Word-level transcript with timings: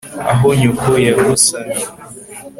aho 0.31 0.47
nyoko 0.59 0.89
yagusamiye 1.05 1.85